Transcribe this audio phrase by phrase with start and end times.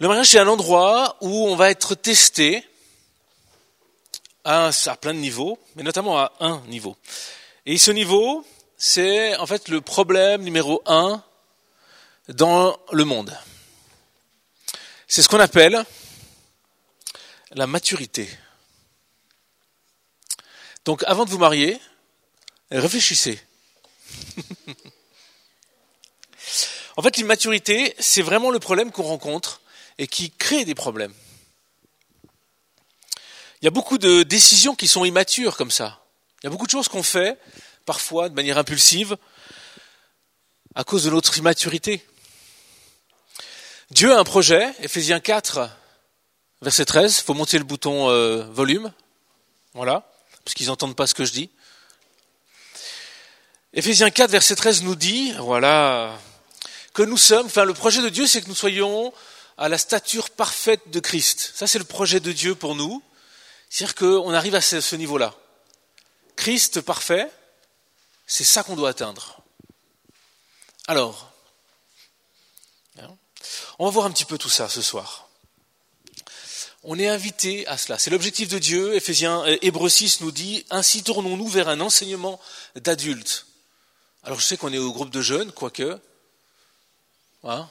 [0.00, 2.68] Le mariage, c'est un endroit où on va être testé
[4.42, 6.96] à, à plein de niveaux, mais notamment à un niveau.
[7.64, 8.44] Et ce niveau,
[8.76, 11.22] c'est en fait le problème numéro un
[12.28, 13.38] dans le monde.
[15.06, 15.84] C'est ce qu'on appelle
[17.52, 18.28] la maturité.
[20.84, 21.80] Donc avant de vous marier,
[22.72, 23.40] réfléchissez.
[26.96, 29.60] en fait, l'immaturité, c'est vraiment le problème qu'on rencontre
[29.98, 31.14] et qui crée des problèmes.
[33.60, 36.04] Il y a beaucoup de décisions qui sont immatures comme ça.
[36.42, 37.38] Il y a beaucoup de choses qu'on fait,
[37.86, 39.16] parfois de manière impulsive,
[40.74, 42.04] à cause de notre immaturité.
[43.90, 45.70] Dieu a un projet, Ephésiens 4,
[46.60, 48.92] verset 13, il faut monter le bouton euh, volume,
[49.72, 50.10] voilà,
[50.44, 51.50] parce qu'ils n'entendent pas ce que je dis.
[53.72, 56.18] Ephésiens 4, verset 13 nous dit, voilà,
[56.92, 59.12] que nous sommes, enfin le projet de Dieu c'est que nous soyons
[59.56, 61.52] à la stature parfaite de Christ.
[61.54, 63.02] Ça c'est le projet de Dieu pour nous,
[63.70, 65.34] c'est-à-dire qu'on arrive à ce niveau-là.
[66.36, 67.30] Christ parfait,
[68.26, 69.42] c'est ça qu'on doit atteindre.
[70.86, 71.34] Alors,
[73.78, 75.28] on va voir un petit peu tout ça ce soir.
[76.82, 77.98] On est invité à cela.
[77.98, 78.94] C'est l'objectif de Dieu.
[78.94, 82.38] Ephésiens, euh, Hébreu 6 nous dit, ainsi tournons-nous vers un enseignement
[82.76, 83.46] d'adultes.
[84.22, 85.98] Alors je sais qu'on est au groupe de jeunes, quoique.
[87.42, 87.68] Hein,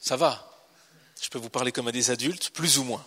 [0.00, 0.49] ça va.
[1.20, 3.04] Je peux vous parler comme à des adultes, plus ou moins.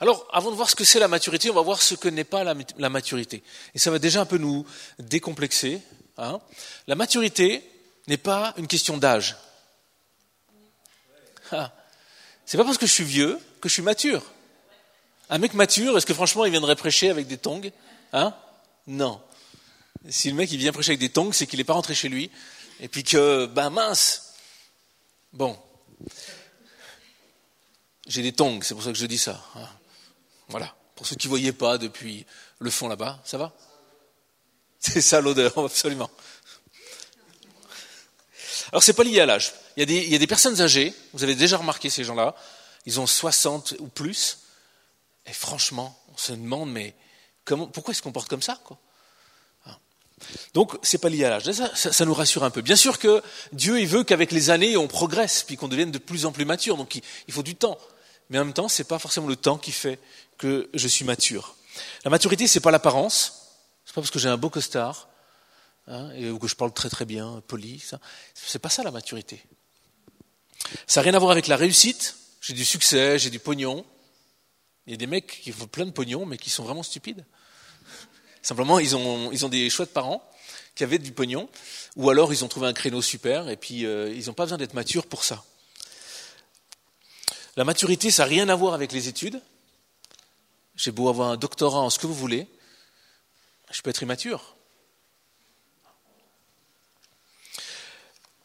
[0.00, 2.24] Alors, avant de voir ce que c'est la maturité, on va voir ce que n'est
[2.24, 3.44] pas la, maturité.
[3.74, 4.66] Et ça va déjà un peu nous
[4.98, 5.80] décomplexer.
[6.18, 6.40] Hein.
[6.88, 7.62] La maturité
[8.08, 9.36] n'est pas une question d'âge.
[11.52, 11.72] Ah.
[12.44, 14.24] C'est pas parce que je suis vieux que je suis mature.
[15.30, 17.70] Un mec mature, est-ce que franchement il viendrait prêcher avec des tongs
[18.12, 18.34] Hein?
[18.86, 19.22] Non.
[20.08, 22.08] Si le mec il vient prêcher avec des tongs, c'est qu'il n'est pas rentré chez
[22.08, 22.30] lui.
[22.80, 24.34] Et puis que, ben mince.
[25.32, 25.56] Bon.
[28.06, 29.44] J'ai des tongs, c'est pour ça que je dis ça.
[29.54, 29.68] Hein.
[30.48, 30.74] Voilà.
[30.96, 32.26] Pour ceux qui ne voyaient pas depuis
[32.58, 33.52] le fond là-bas, ça va?
[34.78, 36.10] C'est ça l'odeur, absolument.
[38.72, 39.52] Alors c'est pas lié à l'âge.
[39.76, 42.34] Il y, a des, personnes âgées, vous avez déjà remarqué ces gens-là,
[42.84, 44.38] ils ont 60 ou plus,
[45.26, 46.94] et franchement, on se demande, mais
[47.44, 48.78] comment, pourquoi ils se comportent comme ça quoi?
[50.54, 51.50] Donc, c'est pas lié à l'âge.
[51.74, 52.60] Ça, nous rassure un peu.
[52.60, 53.22] Bien sûr que
[53.52, 56.44] Dieu, il veut qu'avec les années, on progresse, puis qu'on devienne de plus en plus
[56.44, 56.76] mature.
[56.76, 57.78] Donc, il, il faut du temps.
[58.30, 59.98] Mais en même temps, c'est pas forcément le temps qui fait
[60.38, 61.56] que je suis mature.
[62.04, 63.42] La maturité, c'est pas l'apparence.
[63.84, 65.08] C'est pas parce que j'ai un beau costard
[65.86, 67.78] hein, et, ou que je parle très très bien, poli.
[67.78, 67.98] Ça.
[68.34, 69.42] C'est pas ça la maturité.
[70.86, 72.16] Ça n'a rien à voir avec la réussite.
[72.40, 73.84] J'ai du succès, j'ai du pognon.
[74.86, 77.24] Il y a des mecs qui font plein de pognon, mais qui sont vraiment stupides.
[78.42, 80.22] Simplement, ils ont, des chouettes parents
[80.74, 81.48] qui avaient du pognon,
[81.96, 84.58] ou alors ils ont trouvé un créneau super, et puis euh, ils n'ont pas besoin
[84.58, 85.44] d'être matures pour ça.
[87.56, 89.40] La maturité, ça n'a rien à voir avec les études.
[90.74, 92.48] J'ai beau avoir un doctorat en ce que vous voulez,
[93.70, 94.56] je peux être immature.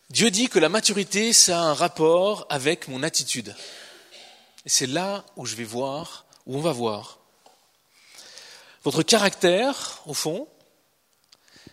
[0.10, 3.56] Dieu dit que la maturité, ça a un rapport avec mon attitude.
[4.66, 7.20] C'est là où je vais voir, où on va voir.
[8.88, 10.48] Votre caractère, au fond,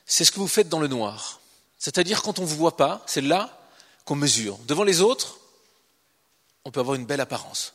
[0.05, 1.41] c'est ce que vous faites dans le noir.
[1.79, 3.57] C'est-à-dire quand on ne vous voit pas, c'est là
[4.05, 4.59] qu'on mesure.
[4.67, 5.39] Devant les autres,
[6.65, 7.75] on peut avoir une belle apparence.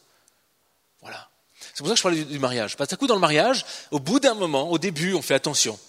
[1.00, 1.30] Voilà.
[1.58, 2.76] C'est pour ça que je parlais du mariage.
[2.76, 5.80] Parce qu'à coup, dans le mariage, au bout d'un moment, au début, on fait attention.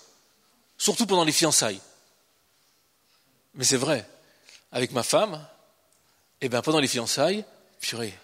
[0.79, 1.81] Surtout pendant les fiançailles.
[3.55, 4.09] Mais c'est vrai.
[4.71, 5.45] Avec ma femme,
[6.41, 7.45] eh bien, pendant les fiançailles,
[7.81, 8.17] purée.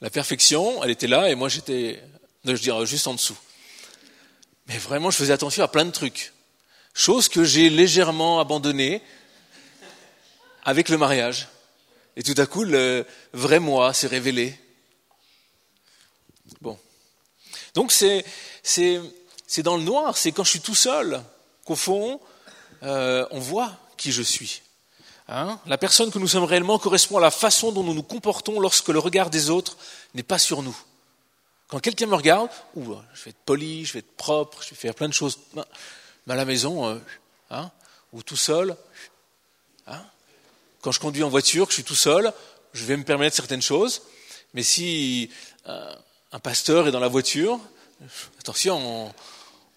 [0.00, 2.02] La perfection, elle était là et moi j'étais,
[2.46, 3.36] je dirais, juste en dessous.
[4.70, 6.32] Mais vraiment, je faisais attention à plein de trucs.
[6.94, 9.02] Chose que j'ai légèrement abandonnée
[10.62, 11.48] avec le mariage.
[12.14, 14.56] Et tout à coup, le vrai moi s'est révélé.
[16.60, 16.78] Bon.
[17.74, 18.24] Donc c'est,
[19.58, 21.20] dans le noir, c'est quand je suis tout seul
[21.64, 22.20] qu'au fond,
[22.84, 24.62] euh, on voit qui je suis.
[25.26, 25.58] Hein?
[25.66, 28.90] La personne que nous sommes réellement correspond à la façon dont nous nous comportons lorsque
[28.90, 29.76] le regard des autres
[30.14, 30.80] n'est pas sur nous.
[31.70, 34.76] Quand quelqu'un me regarde, ouh, je vais être poli, je vais être propre, je vais
[34.76, 35.38] faire plein de choses.
[35.54, 36.98] Mais à la maison, euh,
[37.50, 37.70] hein,
[38.12, 38.76] ou tout seul,
[39.86, 40.02] hein,
[40.80, 42.32] quand je conduis en voiture, que je suis tout seul,
[42.72, 44.02] je vais me permettre certaines choses.
[44.52, 45.30] Mais si
[45.68, 45.94] euh,
[46.32, 47.60] un pasteur est dans la voiture,
[48.40, 49.14] attention,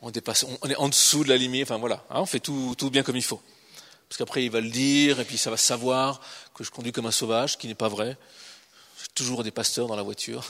[0.01, 1.63] on, est en dessous de la limite.
[1.63, 3.41] Enfin voilà, hein, on fait tout, tout bien comme il faut.
[4.09, 6.21] Parce qu'après, il va le dire, et puis ça va savoir
[6.55, 8.17] que je conduis comme un sauvage, ce qui n'est pas vrai.
[8.99, 10.43] J'ai toujours des pasteurs dans la voiture.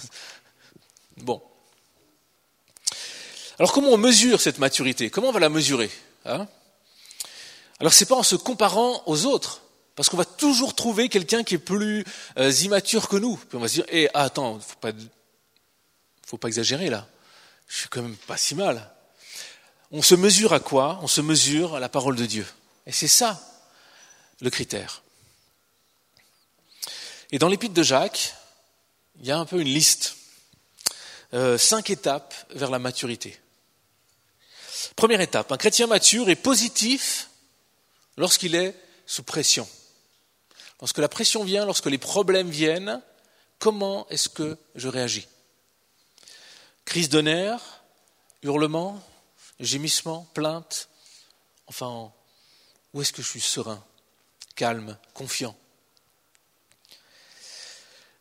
[1.17, 1.41] Bon.
[3.59, 5.09] Alors comment on mesure cette maturité?
[5.09, 5.91] Comment on va la mesurer
[6.25, 6.47] hein?
[7.79, 9.61] Alors c'est pas en se comparant aux autres,
[9.95, 12.05] Parce qu'on va toujours trouver quelqu'un qui est plus
[12.37, 13.37] euh, immature que nous.
[13.37, 14.91] Puis on va se dire, eh, attends, faut pas,
[16.25, 17.07] faut pas exagérer là.
[17.67, 18.89] Je suis quand même pas si mal.
[19.91, 20.99] On se mesure à quoi?
[21.01, 22.47] On se mesure à la parole de Dieu.
[22.87, 23.41] Et c'est ça
[24.41, 25.03] le critère.
[27.31, 28.35] Et dans l'épître de Jacques,
[29.19, 30.15] il y a un peu une liste,
[31.33, 33.39] euh, cinq étapes vers la maturité.
[34.95, 37.29] Première étape, un chrétien mature est positif
[38.17, 38.75] lorsqu'il est
[39.05, 39.67] sous pression.
[40.79, 43.01] Lorsque la pression vient, lorsque les problèmes viennent,
[43.57, 45.27] comment est-ce que je réagis?
[46.85, 47.83] Crise de nerfs,
[48.41, 49.01] hurlement,
[49.59, 50.89] gémissement, plainte,
[51.67, 52.11] enfin,
[52.93, 53.83] où est-ce que je suis serein,
[54.55, 55.55] calme, confiant?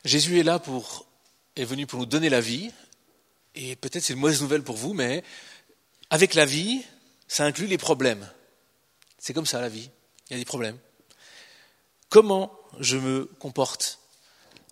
[0.04, 1.06] Jésus est là pour,
[1.56, 2.72] est venu pour nous donner la vie,
[3.54, 5.22] et peut-être c'est une mauvaise nouvelle pour vous, mais
[6.10, 6.82] avec la vie,
[7.28, 8.28] ça inclut les problèmes.
[9.18, 9.90] C'est comme ça la vie,
[10.28, 10.78] il y a des problèmes.
[12.08, 13.98] Comment je me comporte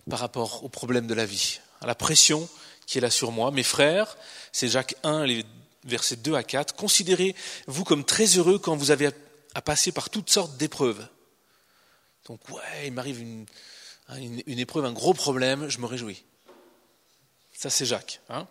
[0.09, 2.47] par rapport aux problèmes de la vie, à la pression
[2.85, 4.17] qui est là sur moi Mes frères,
[4.51, 5.45] c'est Jacques 1, les
[5.83, 9.09] versets 2 à 4, considérez-vous comme très heureux quand vous avez
[9.53, 11.07] à passer par toutes sortes d'épreuves.
[12.27, 13.45] Donc ouais, il m'arrive une,
[14.45, 16.23] une, épreuve, un gros problème, je me réjouis.
[17.53, 18.21] Ça c'est Jacques.
[18.29, 18.47] Hein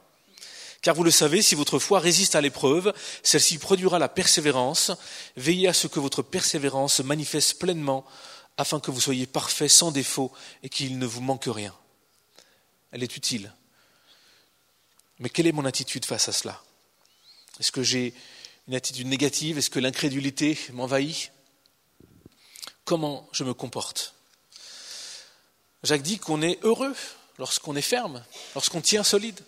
[0.83, 4.93] car vous le savez, si votre foi résiste à l'épreuve, celle-ci produira la persévérance.
[5.37, 8.07] Veillez à ce que votre persévérance se manifeste pleinement,
[8.57, 10.33] afin que vous soyez parfait, sans défaut,
[10.63, 11.75] et qu'il ne vous manque rien.
[12.93, 13.53] Elle est utile.
[15.19, 16.63] Mais quelle est mon attitude face à cela?
[17.59, 18.15] Est-ce que j'ai
[18.67, 19.59] une attitude négative?
[19.59, 21.31] Est-ce que l'incrédulité m'envahit?
[22.87, 24.15] Comment je me comporte?
[25.83, 26.95] Jacques dit qu'on est heureux
[27.39, 28.25] lorsqu'on est ferme,
[28.55, 29.41] lorsqu'on tient solide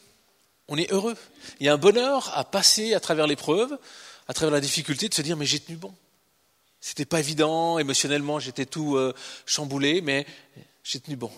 [0.73, 1.17] on est heureux.
[1.61, 3.79] Il y a un bonheur à passer à travers l'épreuve,
[4.27, 5.95] à travers la difficulté, de se dire mais j'ai tenu bon.
[6.81, 9.15] C'était pas évident, émotionnellement j'étais tout euh,
[9.45, 10.27] chamboulé, mais
[10.83, 11.31] j'ai tenu bon.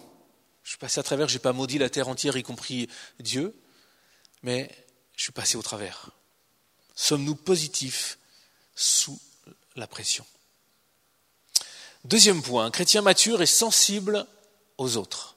[0.63, 2.89] Je suis passé à travers, j'ai pas maudit la terre entière, y compris
[3.19, 3.61] Dieu,
[4.45, 4.71] mais
[5.17, 6.11] je suis passé au travers.
[6.95, 8.19] Sommes-nous positifs
[8.77, 9.19] sous
[9.75, 10.25] la pression?
[12.05, 14.29] Deuxième point, un chrétien mature est sensible
[14.79, 15.34] aux autres.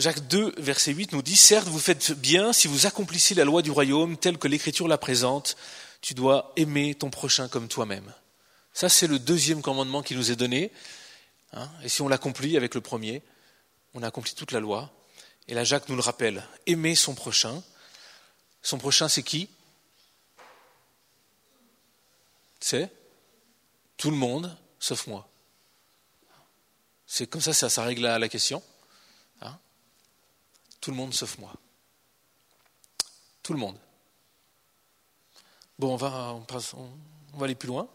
[0.00, 3.60] Jacques 2, verset 8 nous dit, Certes, vous faites bien si vous accomplissez la loi
[3.60, 5.58] du royaume telle que l'Écriture la présente,
[6.00, 8.10] tu dois aimer ton prochain comme toi-même.
[8.72, 10.72] Ça, c'est le deuxième commandement qui nous est donné.
[11.52, 11.68] Hein.
[11.82, 13.22] et si on l'accomplit avec le premier,
[13.92, 14.90] on a accompli toute la loi.
[15.48, 17.62] Et là, Jacques nous le rappelle, aimer son prochain.
[18.62, 19.50] Son prochain, c'est qui?
[22.58, 22.90] C'est
[23.98, 25.28] tout le monde, sauf moi.
[27.06, 28.62] C'est comme ça, ça, ça règle la question.
[30.80, 31.52] Tout le monde sauf moi.
[33.42, 33.76] Tout le monde.
[35.78, 36.36] Bon, on va,
[36.74, 37.88] on, va aller plus loin.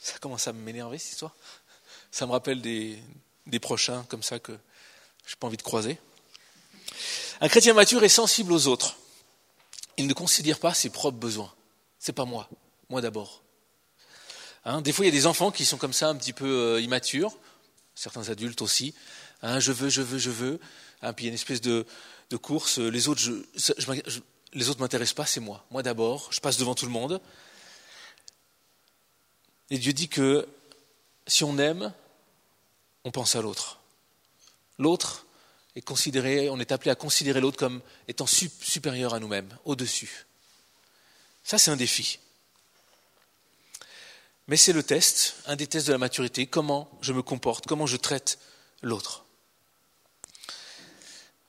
[0.00, 1.34] Ça commence à m'énerver cette histoire.
[2.10, 3.02] Ça me rappelle des,
[3.60, 4.52] prochains comme ça que
[5.26, 5.98] je n'ai pas envie de croiser.
[7.40, 8.96] Un chrétien mature est sensible aux autres.
[9.96, 11.52] Il ne considère pas ses propres besoins.
[11.98, 12.48] C'est pas moi,
[12.88, 13.42] moi d'abord.
[14.64, 16.76] Hein, des fois, il y a des enfants qui sont comme ça, un petit peu
[16.76, 17.32] euh, immatures,
[17.94, 18.94] certains adultes aussi.
[19.42, 20.60] Hein, je veux, je veux, je veux.
[21.02, 21.86] Hein, puis il y a une espèce de,
[22.40, 22.78] course.
[22.78, 23.32] Les autres, je,
[24.52, 25.64] les autres m'intéressent pas, c'est moi.
[25.70, 27.20] Moi d'abord, je passe devant tout le monde.
[29.70, 30.46] Et Dieu dit que
[31.26, 31.92] si on aime,
[33.04, 33.80] on pense à l'autre.
[34.78, 35.26] L'autre
[35.76, 40.26] est considéré, on est appelé à considérer l'autre comme étant supérieur à nous-mêmes, au-dessus.
[41.44, 42.18] Ça, c'est un défi.
[44.48, 47.86] Mais c'est le test, un des tests de la maturité, comment je me comporte, comment
[47.86, 48.38] je traite
[48.82, 49.24] l'autre.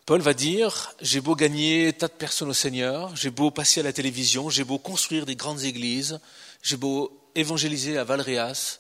[0.10, 3.84] Paul va dire, j'ai beau gagner tas de personnes au Seigneur, j'ai beau passer à
[3.84, 6.20] la télévision, j'ai beau construire des grandes églises,
[6.64, 8.80] j'ai beau évangéliser à Valréas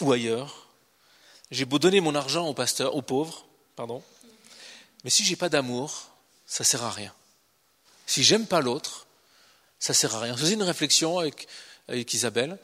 [0.00, 0.70] ou ailleurs,
[1.50, 3.44] j'ai beau donner mon argent aux pasteurs, aux pauvres,
[3.76, 4.02] pardon,
[5.04, 6.08] mais si j'ai pas d'amour,
[6.46, 7.12] ça sert à rien.
[8.06, 9.06] Si j'aime pas l'autre,
[9.78, 10.32] ça sert à rien.
[10.32, 11.48] On faisait une réflexion avec,
[11.86, 12.58] avec Isabelle.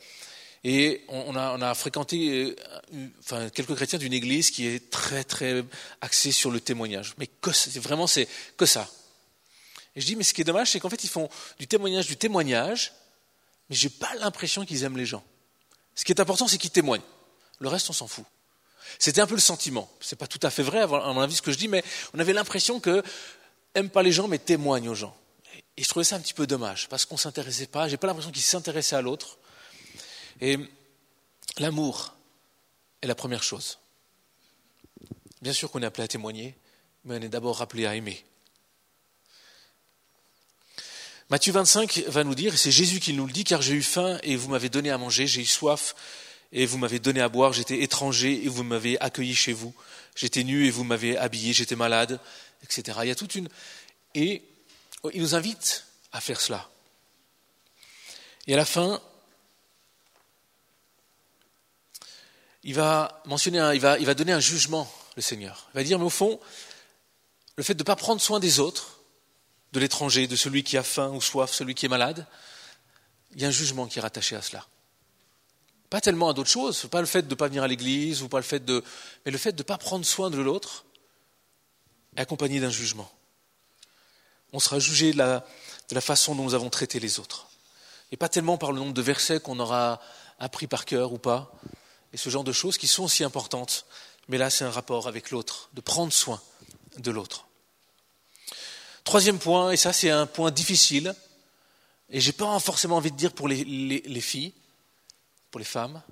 [0.64, 2.56] Et on a, fréquenté
[2.92, 5.62] euh, enfin, quelques chrétiens d'une église qui est très très
[6.00, 7.14] axée sur le témoignage.
[7.18, 8.88] Mais que vraiment c'est que ça.
[9.94, 12.06] Et je dis mais ce qui est dommage c'est qu'en fait ils font du témoignage
[12.06, 12.92] du témoignage,
[13.70, 15.22] mais j'ai pas l'impression qu'ils aiment les gens.
[15.94, 17.02] Ce qui est important c'est qu'ils témoignent.
[17.60, 18.24] Le reste on s'en fout.
[18.98, 19.90] C'était un peu le sentiment.
[20.00, 21.84] C'est pas tout à fait vrai à mon avis ce que je dis, mais
[22.14, 23.02] on avait l'impression que
[23.74, 25.16] aiment pas les gens mais témoignent aux gens.
[25.76, 27.88] Et je trouvais ça un petit peu dommage parce qu'on s'intéressait pas.
[27.88, 29.38] J'ai pas l'impression qu'ils s'intéressaient à l'autre.
[30.40, 30.58] Et
[31.58, 32.14] l'amour
[33.02, 33.78] est la première chose.
[35.42, 36.56] Bien sûr qu'on est appelé à témoigner,
[37.04, 38.24] mais on est d'abord appelé à aimer.
[41.28, 43.82] Matthieu 25 va nous dire, et c'est Jésus qui nous le dit, car j'ai eu
[43.82, 45.94] faim et vous m'avez donné à manger, j'ai eu soif
[46.52, 49.74] et vous m'avez donné à boire, j'étais étranger et vous m'avez accueilli chez vous,
[50.14, 52.20] j'étais nu et vous m'avez habillé, j'étais malade,
[52.62, 52.98] etc.
[53.02, 53.48] Il y a toute une...
[54.14, 54.42] Et
[55.12, 56.70] il nous invite à faire cela.
[58.46, 59.02] Et à la fin,
[62.66, 65.68] il va donner un jugement, le Seigneur.
[65.72, 66.38] Il va dire, mais au fond,
[67.56, 68.98] le fait de ne pas prendre soin des autres,
[69.72, 72.26] de l'étranger, de celui qui a faim ou soif, celui qui est malade,
[73.34, 74.66] il y a un jugement qui est rattaché à cela.
[75.90, 78.28] Pas tellement à d'autres choses, pas le fait de ne pas venir à l'église, ou
[78.28, 78.82] pas le fait de,
[79.24, 80.84] mais le fait de ne pas prendre soin de l'autre,
[82.16, 83.10] est accompagné d'un jugement.
[84.52, 87.48] On sera jugé de la façon dont nous avons traité les autres.
[88.10, 90.00] Et pas tellement par le nombre de versets qu'on aura
[90.38, 91.52] appris par cœur ou pas,
[92.16, 93.86] ce genre de choses qui sont aussi importantes.
[94.28, 96.40] Mais là, c'est un rapport avec l'autre, de prendre soin
[96.98, 97.46] de l'autre.
[99.04, 101.14] Troisième point, et ça c'est un point difficile,
[102.10, 104.52] et j'ai pas forcément envie de dire pour les, les filles,
[105.50, 106.02] pour les femmes,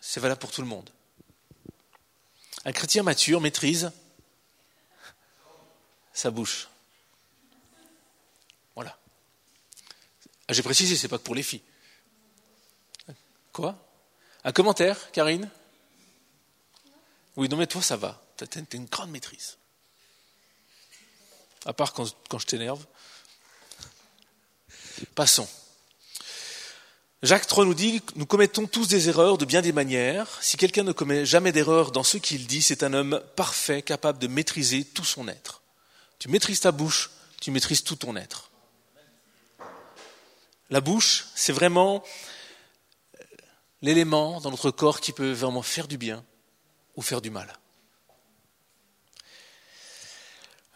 [0.00, 0.88] c'est valable pour tout le monde.
[2.64, 3.92] Un chrétien mature maîtrise
[6.14, 6.68] sa bouche.
[8.74, 8.96] Voilà.
[10.48, 11.62] Ah, j'ai précisé, c'est pas que pour les filles.
[13.52, 13.76] Quoi?
[14.44, 15.48] Un commentaire, Karine?
[17.36, 18.22] Oui, non mais toi ça va.
[18.36, 19.56] Tu as une grande maîtrise.
[21.64, 22.84] À part quand, quand je t'énerve.
[25.14, 25.48] Passons.
[27.22, 30.38] Jacques III nous dit Nous commettons tous des erreurs de bien des manières.
[30.42, 34.18] Si quelqu'un ne commet jamais d'erreur dans ce qu'il dit, c'est un homme parfait, capable
[34.18, 35.62] de maîtriser tout son être.
[36.18, 37.10] Tu maîtrises ta bouche,
[37.40, 38.50] tu maîtrises tout ton être.
[40.68, 42.04] La bouche, c'est vraiment
[43.84, 46.24] l'élément dans notre corps qui peut vraiment faire du bien
[46.96, 47.52] ou faire du mal.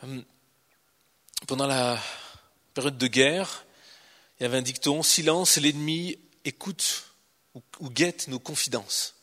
[0.03, 0.23] Hum,
[1.47, 1.99] pendant la
[2.75, 3.65] période de guerre,
[4.39, 7.15] il y avait un dicton Silence, l'ennemi écoute
[7.81, 9.15] ou guette nos confidences.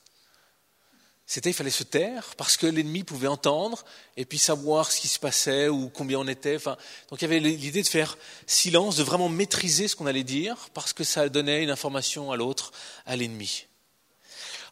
[1.27, 3.85] C'était il fallait se taire parce que l'ennemi pouvait entendre
[4.17, 6.57] et puis savoir ce qui se passait ou combien on était.
[6.57, 10.69] Donc il y avait l'idée de faire silence, de vraiment maîtriser ce qu'on allait dire
[10.73, 12.71] parce que ça donnait une information à l'autre,
[13.05, 13.67] à l'ennemi.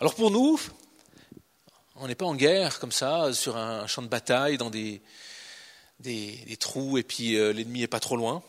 [0.03, 0.60] Alors pour nous,
[1.95, 5.01] on n'est pas en guerre comme ça, sur un champ de bataille, dans des,
[6.60, 8.43] trous et puis euh, l'ennemi n'est pas trop loin.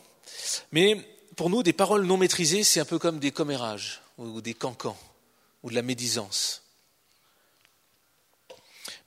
[0.73, 0.97] Mais
[1.37, 4.97] pour nous, des paroles non maîtrisées, c'est un peu comme des commérages ou des cancans
[5.63, 6.61] ou de la médisance.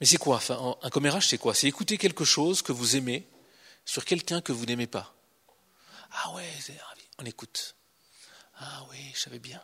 [0.00, 0.40] Mais c'est quoi
[0.81, 1.55] Un commérage, c'est quoi?
[1.55, 3.28] C'est écouter quelque chose que vous aimez
[3.85, 5.14] sur quelqu'un que vous n'aimez pas.
[6.12, 6.49] Ah ouais,
[7.19, 7.76] on écoute.
[8.59, 9.61] Ah oui, je savais bien.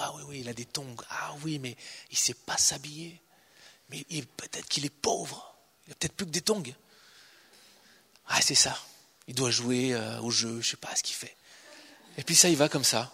[0.00, 0.96] Ah oui, oui, il a des tongs.
[1.10, 1.76] Ah oui, mais
[2.10, 3.20] il ne sait pas s'habiller.
[3.90, 4.04] Mais
[4.36, 5.54] peut-être qu'il est pauvre.
[5.86, 6.62] Il n'a peut-être plus que des tongs.
[8.28, 8.76] Ah, c'est ça.
[9.26, 11.36] Il doit jouer euh, au jeu, je ne sais pas ce qu'il fait.
[12.16, 13.12] Et puis ça, il va comme ça.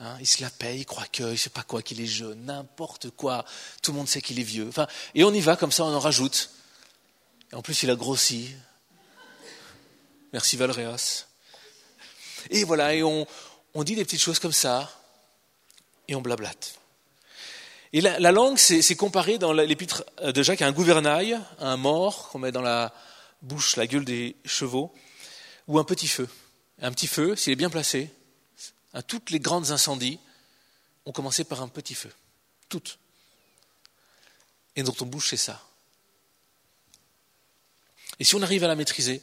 [0.00, 2.46] Hein, il se la paye, il croit que, je ne pas quoi, qu'il est jeune,
[2.46, 3.44] n'importe quoi.
[3.82, 4.66] Tout le monde sait qu'il est vieux.
[4.68, 6.50] Enfin, et on y va comme ça, on en rajoute.
[7.52, 8.54] Et en plus, il a grossi.
[10.32, 11.26] Merci Valréas.
[12.48, 13.26] Et voilà, et on,
[13.74, 14.90] on dit des petites choses comme ça,
[16.10, 16.78] et on blablate.
[17.92, 22.28] Et la, la langue, c'est comparé dans l'épître de Jacques à un gouvernail, un mort
[22.28, 22.92] qu'on met dans la
[23.42, 24.92] bouche, la gueule des chevaux,
[25.66, 26.28] ou un petit feu.
[26.80, 28.10] Un petit feu, s'il est bien placé,
[28.92, 30.18] à toutes les grandes incendies
[31.04, 32.12] ont commencé par un petit feu.
[32.68, 32.98] Toutes.
[34.76, 35.64] Et dans ton bouche, c'est ça.
[38.18, 39.22] Et si on arrive à la maîtriser,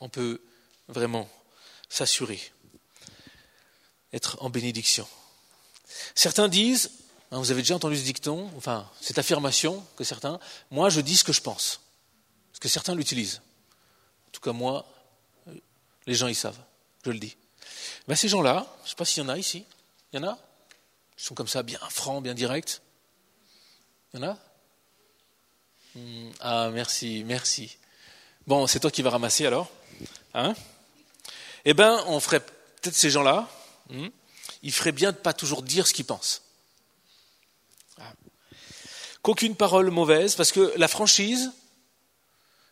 [0.00, 0.40] on peut
[0.88, 1.28] vraiment
[1.88, 2.40] s'assurer,
[4.12, 5.06] être en bénédiction.
[6.14, 6.90] Certains disent,
[7.30, 10.38] hein, vous avez déjà entendu ce dicton, enfin cette affirmation que certains,
[10.70, 11.80] moi je dis ce que je pense.
[12.50, 13.40] Parce que certains l'utilisent.
[14.28, 14.86] En tout cas moi,
[16.06, 16.58] les gens ils savent,
[17.04, 17.36] je le dis.
[18.06, 19.64] Ben, ces gens-là, je ne sais pas s'il y en a ici.
[20.12, 20.38] Il y en a
[21.18, 22.80] Ils sont comme ça, bien francs, bien directs.
[24.12, 24.38] Il y en a
[25.94, 27.76] hmm, Ah, merci, merci.
[28.46, 29.70] Bon, c'est toi qui vas ramasser alors
[30.34, 30.54] hein?
[31.64, 33.48] Eh bien, on ferait peut-être ces gens-là,
[33.90, 34.08] hmm,
[34.62, 36.42] ils feraient bien de ne pas toujours dire ce qu'ils pensent.
[37.98, 38.12] Ah.
[39.22, 41.52] Qu'aucune parole mauvaise, parce que la franchise,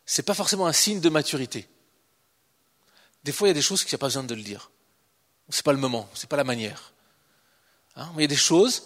[0.05, 1.67] ce n'est pas forcément un signe de maturité.
[3.23, 4.69] Des fois, il y a des choses qu'il n'y a pas besoin de le dire
[5.49, 6.91] n'est pas le moment, c'est pas la manière.
[7.95, 8.83] Hein, il y a des choses,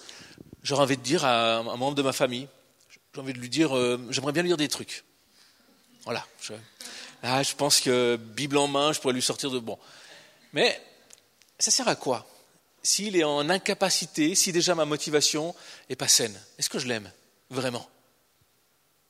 [0.64, 2.48] j'aurais envie de dire à un membre de ma famille,
[3.14, 5.04] j'ai envie de lui dire, euh, j'aimerais bien lui dire des trucs.
[6.06, 6.26] Voilà.
[6.42, 6.54] Je,
[7.24, 9.78] là, je pense que Bible en main, je pourrais lui sortir de bon.
[10.54, 10.82] Mais
[11.60, 12.26] ça sert à quoi?
[12.84, 15.56] S'il est en incapacité, si déjà ma motivation
[15.90, 17.12] est pas saine, est-ce que je l'aime
[17.50, 17.88] vraiment?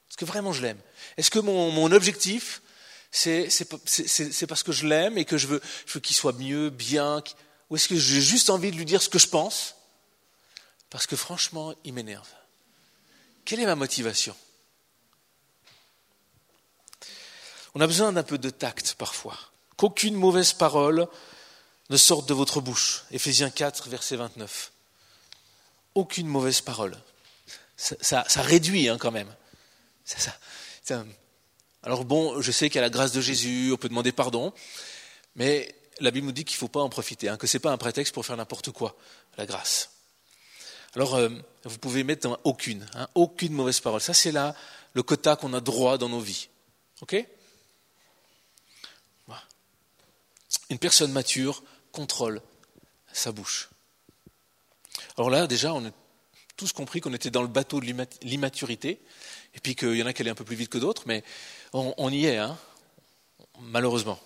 [0.10, 0.80] Est-ce que vraiment je l'aime?
[1.18, 2.62] Est-ce que mon, mon objectif,
[3.12, 3.48] c'est
[4.48, 7.24] parce que je l'aime et que je veux, je veux qu'il soit mieux, bien
[7.70, 9.76] Ou est-ce que j'ai juste envie de lui dire ce que je pense?
[10.90, 12.28] Parce que franchement, il m'énerve.
[13.46, 14.36] Quelle est ma motivation?
[17.74, 19.38] On a besoin d'un peu de tact parfois.
[19.78, 21.08] Qu'aucune mauvaise parole
[21.92, 23.04] ne sorte de votre bouche.
[23.12, 24.72] Éphésiens 4, verset 29.
[25.94, 26.98] Aucune mauvaise parole.
[27.76, 29.34] Ça, réduit hein, quand même.
[31.84, 34.54] alors bon, je sais a la grâce de Jésus, on peut demander pardon,
[35.36, 37.62] mais la Bible nous dit qu'il ne faut pas en profiter, hein, que ce n'est
[37.62, 38.96] pas un prétexte pour faire n'importe quoi,
[39.38, 39.90] la grâce.
[40.96, 41.30] Alors, euh,
[41.66, 44.02] vous pouvez mettre aucune, hein, aucune mauvaise parole.
[44.02, 44.56] Ça, c'est là
[44.94, 46.48] le quota qu'on a droit dans nos vies.
[47.02, 47.26] OK?
[50.70, 52.42] Une personne mature contrôle
[53.14, 53.70] sa bouche.
[55.18, 55.92] Alors là, déjà, on a
[56.56, 59.02] tous compris qu'on était dans le bateau de l'immaturité,
[59.54, 61.24] et puis qu'il y en a qui allaient un peu plus vite que d'autres, mais
[61.74, 62.58] on, y est, hein,
[63.60, 64.20] malheureusement.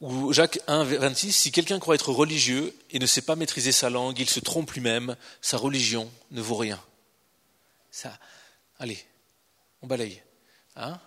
[0.00, 3.88] Ou Jacques 1, 26, si quelqu'un croit être religieux et ne sait pas maîtriser sa
[3.88, 6.82] langue, il se trompe lui-même, sa religion ne vaut rien.
[7.92, 8.18] Ça,
[8.80, 8.98] allez,
[9.80, 10.20] on balaye.
[10.74, 10.98] Hein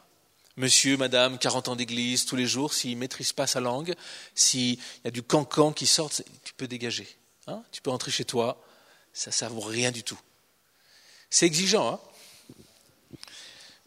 [0.58, 3.94] monsieur, madame, 40 ans d'église, tous les jours, s'il ne maîtrise pas sa langue,
[4.34, 6.12] s'il y a du cancan qui sort,
[6.44, 7.08] tu peux dégager.
[7.48, 8.62] Hein tu peux rentrer chez toi,
[9.14, 10.20] ça ne vaut rien du tout.
[11.30, 12.00] C'est exigeant, hein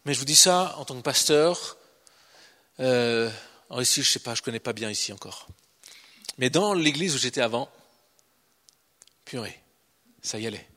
[0.05, 1.77] mais je vous dis ça en tant que pasteur.
[2.79, 3.29] Euh,
[3.79, 5.47] ici, je ne sais pas, je ne connais pas bien ici encore.
[6.37, 7.69] Mais dans l'église où j'étais avant,
[9.25, 9.59] purée,
[10.21, 10.67] ça y allait.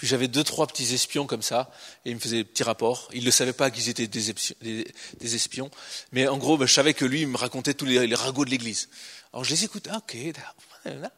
[0.00, 1.70] Puis j'avais deux, trois petits espions comme ça,
[2.06, 3.10] et ils me faisaient des petits rapports.
[3.12, 5.70] Ils ne savaient pas qu'ils étaient des, espions,
[6.10, 8.50] mais en gros, ben, je savais que lui, il me racontait tous les, ragots de
[8.50, 8.88] l'église.
[9.34, 10.16] Alors je les écoutais, ah, ok,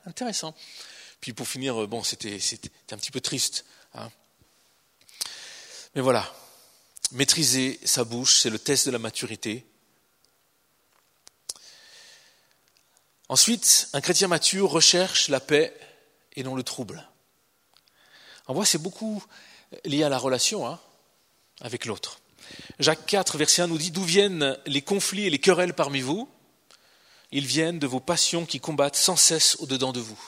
[0.04, 0.56] intéressant.
[1.20, 2.40] Puis pour finir, bon, c'était
[2.90, 3.66] un petit peu triste.
[3.94, 4.10] Hein.
[5.94, 6.34] Mais voilà,
[7.12, 9.64] maîtriser sa bouche, c'est le test de la maturité.
[13.28, 15.72] Ensuite, un chrétien mature recherche la paix
[16.34, 17.08] et non le trouble.
[18.52, 19.24] On voit, c'est beaucoup
[19.86, 20.78] lié à la relation hein,
[21.62, 22.20] avec l'autre.
[22.80, 26.28] Jacques 4, verset 1 nous dit D'où viennent les conflits et les querelles parmi vous?
[27.30, 30.20] Ils viennent de vos passions qui combattent sans cesse au-dedans de vous.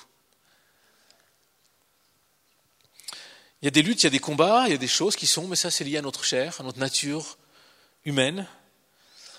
[3.61, 5.17] Il y a des luttes, il y a des combats, il y a des choses
[5.17, 7.37] qui sont, mais ça c'est lié à notre chair, à notre nature
[8.07, 8.47] humaine.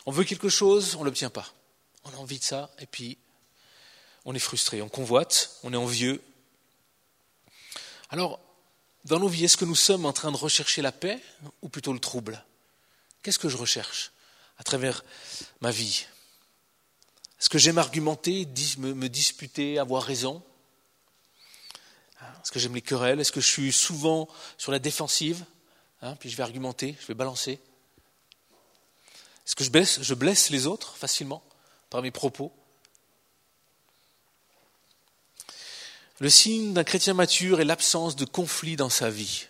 [0.06, 1.52] On veut quelque chose, on ne l'obtient pas.
[2.04, 3.17] On a envie de ça, et puis
[4.26, 6.21] on est frustré, on convoite, on est envieux.
[8.12, 8.44] Alors,
[9.06, 11.22] dans nos vies, est-ce que nous sommes en train de rechercher la paix
[11.62, 12.44] ou plutôt le trouble?
[13.22, 14.12] Qu'est-ce que je recherche
[14.58, 15.04] à travers
[15.62, 16.06] ma vie?
[17.39, 20.41] Est-ce que j'aime argumenter, me disputer, avoir raison?
[22.22, 23.20] Est-ce que j'aime les querelles?
[23.20, 25.46] Est-ce que je suis souvent sur la défensive?
[26.02, 27.60] Hein, Puis je vais argumenter, je vais balancer.
[29.46, 31.44] Est-ce que je blesse, je blesse les autres facilement
[31.91, 32.52] par mes propos?
[36.19, 39.47] Le signe d'un chrétien mature est l'absence de conflit dans sa vie.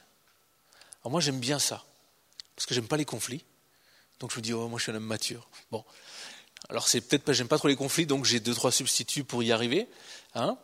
[1.02, 1.86] Alors moi j'aime bien ça,
[2.56, 3.44] parce que j'aime pas les conflits.
[4.20, 5.48] Donc je me dis, oh, moi je suis un homme mature.
[5.72, 5.84] Bon.
[6.70, 9.44] Alors c'est peut-être pas, j'aime pas trop les conflits, donc j'ai deux, trois substituts pour
[9.44, 9.88] y arriver.
[10.34, 10.58] Hein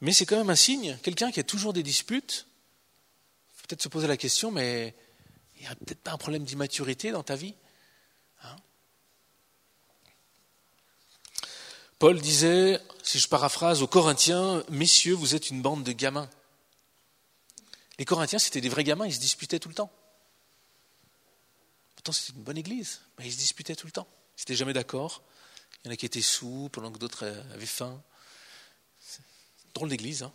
[0.00, 0.98] mais c'est quand même un signe.
[1.02, 2.46] Quelqu'un qui a toujours des disputes,
[3.62, 4.94] peut-être se poser la question, mais
[5.56, 7.54] il n'y a peut-être pas un problème d'immaturité dans ta vie.
[8.42, 8.56] Hein
[12.02, 16.28] Paul disait, si je paraphrase aux Corinthiens, Messieurs, vous êtes une bande de gamins.
[17.96, 19.92] Les Corinthiens, c'était des vrais gamins, ils se disputaient tout le temps.
[21.94, 24.08] Pourtant, c'était une bonne église, mais ils se disputaient tout le temps.
[24.36, 25.22] Ils n'étaient jamais d'accord.
[25.84, 28.02] Il y en a qui étaient sous pendant que d'autres avaient faim.
[29.72, 30.24] Drôle d'église.
[30.24, 30.32] Hein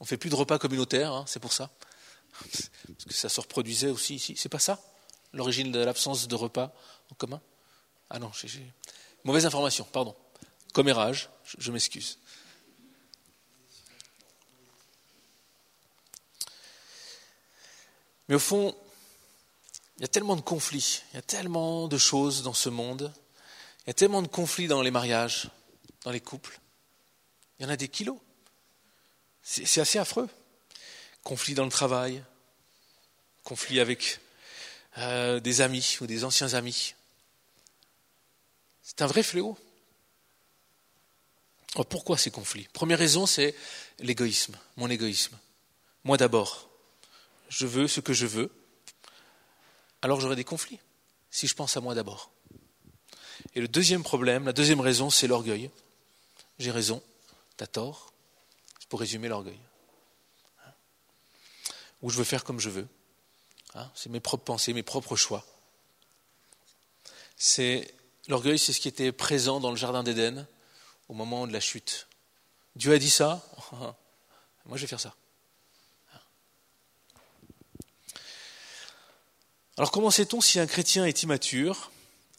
[0.00, 1.70] On ne fait plus de repas communautaires, hein, c'est pour ça.
[2.38, 4.36] Parce que ça se reproduisait aussi ici.
[4.36, 4.82] C'est pas ça,
[5.32, 6.74] l'origine de l'absence de repas
[7.10, 7.40] en commun?
[8.10, 8.70] Ah non, j'ai
[9.24, 10.14] Mauvaise information, pardon.
[10.72, 12.18] Commérage, je, m'excuse.
[18.28, 18.76] Mais au fond,
[19.96, 23.12] il y a tellement de conflits, il y a tellement de choses dans ce monde,
[23.86, 25.48] il y a tellement de conflits dans les mariages,
[26.04, 26.60] dans les couples.
[27.58, 28.18] Il y en a des kilos.
[29.42, 30.28] C'est assez affreux.
[31.22, 32.22] Conflits dans le travail,
[33.42, 34.20] conflits avec
[34.98, 36.94] euh, des amis ou des anciens amis,
[38.88, 39.54] c'est un vrai fléau.
[41.90, 42.66] pourquoi ces conflits?
[42.72, 43.54] Première raison, c'est
[43.98, 45.38] l'égoïsme, mon égoïsme.
[46.04, 46.70] Moi d'abord.
[47.50, 48.50] Je veux ce que je veux.
[50.00, 50.80] Alors j'aurai des conflits
[51.30, 52.30] si je pense à moi d'abord.
[53.54, 55.70] Et le deuxième problème, la deuxième raison, c'est l'orgueil.
[56.58, 57.02] J'ai raison,
[57.58, 58.10] t'as tort.
[58.80, 59.60] C'est pour résumer l'orgueil.
[62.00, 62.88] Ou je veux faire comme je veux.
[63.74, 65.44] Hein, c'est mes propres pensées, mes propres choix.
[67.36, 67.94] C'est
[68.28, 70.46] L'orgueil, c'est ce qui était présent dans le Jardin d'Éden
[71.08, 72.06] au moment de la chute
[72.76, 73.42] Dieu a dit ça,
[74.66, 75.14] moi je vais faire ça.
[79.76, 81.90] Alors comment sait-on si un chrétien est immature?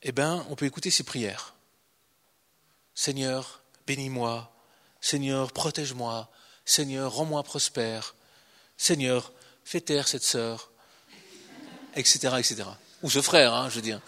[0.01, 1.55] Eh bien, on peut écouter ses prières.
[2.95, 4.53] Seigneur, bénis-moi.
[5.01, 6.29] Seigneur, protège-moi.
[6.65, 8.15] Seigneur, rends-moi prospère.
[8.77, 9.33] Seigneur,
[9.65, 10.71] fais taire cette sœur.
[11.95, 12.17] Etc.
[12.37, 12.63] etc.
[13.03, 14.01] Ou ce frère, hein, je veux dire.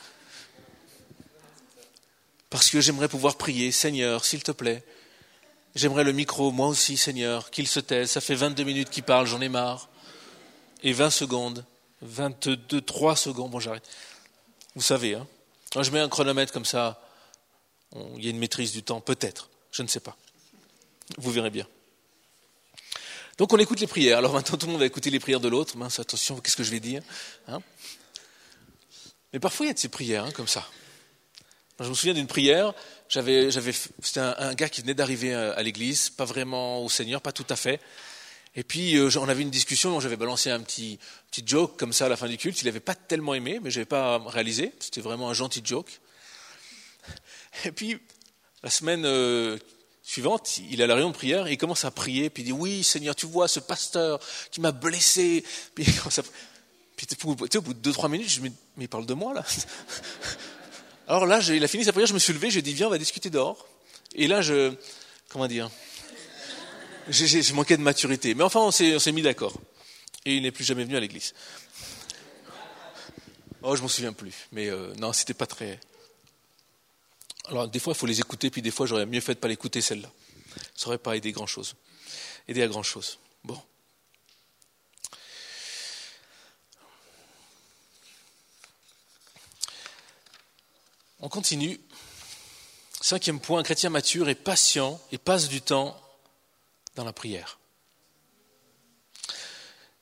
[2.52, 4.84] Parce que j'aimerais pouvoir prier, Seigneur, s'il te plaît.
[5.74, 8.12] J'aimerais le micro, moi aussi, Seigneur, qu'il se taise.
[8.12, 9.90] Ça fait 22 minutes qu'il parle, j'en ai marre.
[10.84, 11.66] Et 20 secondes,
[12.02, 13.88] 22, 3 secondes, bon j'arrête.
[14.76, 15.26] Vous savez, hein.
[15.72, 17.02] Quand je mets un chronomètre comme ça,
[17.96, 20.18] il y a une maîtrise du temps, peut-être, je ne sais pas.
[21.18, 21.68] Vous verrez bien.
[23.38, 24.18] Donc on écoute les prières.
[24.18, 25.78] Alors maintenant tout le monde va écouter les prières de l'autre.
[25.78, 27.02] Mince, attention, qu'est-ce que je vais dire
[27.48, 27.62] hein
[29.32, 30.68] Mais parfois il y a de ces prières hein, comme ça.
[31.82, 32.74] Je me souviens d'une prière,
[33.10, 37.46] j'avais, c'était un, gars qui venait d'arriver à, l'église, pas vraiment au Seigneur, pas tout
[37.50, 37.82] à fait.
[38.56, 41.00] Et puis euh, on avait une discussion, j'avais balancé un petit,
[41.32, 42.62] petit joke comme ça à la fin du culte.
[42.62, 44.74] Il n'avait pas tellement aimé, mais je n'avais pas réalisé.
[44.80, 46.02] C'était vraiment un gentil joke.
[47.66, 47.98] Et puis
[48.62, 49.58] la semaine euh,
[50.04, 52.52] suivante, il a la réunion de prière et il commence à prier, puis il dit
[52.52, 54.20] Oui, Seigneur, tu vois ce pasteur
[54.52, 55.44] qui m'a blessé.
[55.74, 55.86] Puis,
[56.96, 59.34] puis au bout de deux, trois minutes, je me dis Mais il parle de moi
[59.34, 59.44] là
[61.12, 62.90] alors là, il a fini sa prière, je me suis levé, j'ai dit, viens, on
[62.90, 63.68] va discuter dehors.
[64.16, 64.74] Et là, je,
[65.28, 65.70] comment dire,
[67.10, 68.34] je manquais de maturité.
[68.34, 69.54] Mais enfin, on s'est mis d'accord.
[70.24, 71.34] Et il n'est plus jamais venu à l'église.
[73.62, 74.34] Oh, je m'en souviens plus.
[74.54, 75.82] Mais euh, non, c'était pas très.
[77.50, 79.50] Alors, des fois, il faut les écouter, puis des fois, j'aurais mieux fait de pas
[79.50, 80.10] l'écouter, celle-là.
[80.78, 81.76] Ça n'aurait pas aidé grand-chose.
[82.48, 83.20] À grand-chose.
[83.44, 83.62] Bon.
[91.24, 91.80] On continue.
[93.00, 95.96] Cinquième point, un chrétien mature est patient et passe du temps
[96.96, 97.60] dans la prière.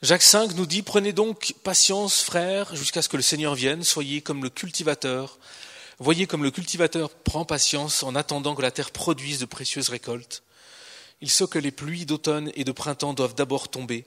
[0.01, 4.21] Jacques V nous dit, prenez donc patience, frères, jusqu'à ce que le Seigneur vienne, soyez
[4.21, 5.39] comme le cultivateur,
[5.97, 10.43] voyez comme le cultivateur prend patience en attendant que la terre produise de précieuses récoltes.
[11.19, 14.05] Il sait que les pluies d'automne et de printemps doivent d'abord tomber.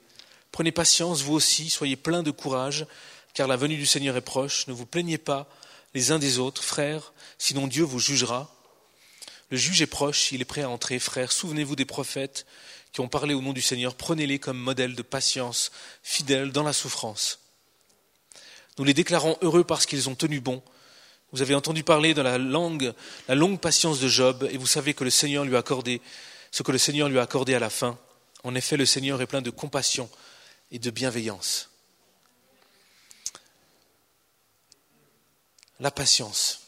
[0.51, 2.87] Prenez patience, vous aussi, soyez pleins de courage,
[3.35, 4.65] car la venue du Seigneur est proche.
[4.65, 5.47] Ne vous plaignez pas
[5.93, 8.53] les uns des autres, frères, sinon Dieu vous jugera.
[9.49, 11.31] Le juge est proche, il est prêt à entrer, frères.
[11.31, 12.45] Souvenez-vous des prophètes
[12.91, 15.71] qui ont parlé au nom du Seigneur, prenez-les comme modèle de patience,
[16.03, 17.39] fidèles dans la souffrance.
[18.77, 20.61] Nous les déclarons heureux parce qu'ils ont tenu bon.
[21.31, 22.93] Vous avez entendu parler de la langue,
[23.27, 26.01] la longue patience de Job, et vous savez que le Seigneur lui a accordé
[26.51, 27.97] ce que le Seigneur lui a accordé à la fin.
[28.43, 30.09] En effet, le Seigneur est plein de compassion
[30.71, 31.72] et de bienveillance.
[35.83, 36.61] La patience.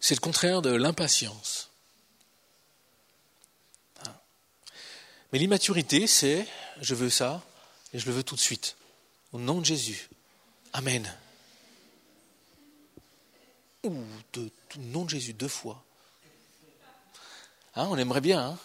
[0.00, 1.70] C'est le contraire de l'impatience.
[4.04, 4.12] Hein.
[5.32, 6.48] Mais l'immaturité, c'est
[6.80, 7.42] je veux ça
[7.92, 8.76] et je le veux tout de suite.
[9.32, 10.10] Au nom de Jésus.
[10.72, 11.16] Amen.
[13.84, 15.84] Ou de, au nom de Jésus deux fois.
[17.76, 18.40] Hein, on aimerait bien.
[18.40, 18.58] Hein